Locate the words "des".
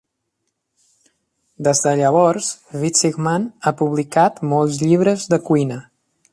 1.67-1.81